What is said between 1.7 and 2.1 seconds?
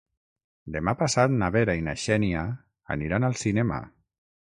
i na